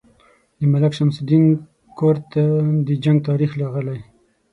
د 0.59 0.61
ملک 0.73 0.91
شمس 0.97 1.17
الدین 1.21 1.45
کرت 1.97 2.29
د 2.87 2.89
جنګ 3.03 3.17
تاریخ 3.29 3.51
راغلی. 3.61 3.99